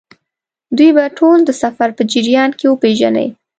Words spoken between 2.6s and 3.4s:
وپېژنئ.